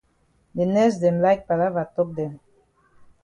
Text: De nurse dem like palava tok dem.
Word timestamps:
De 0.55 0.65
nurse 0.73 0.99
dem 1.03 1.17
like 1.25 1.45
palava 1.49 1.83
tok 1.95 2.09
dem. 2.17 2.33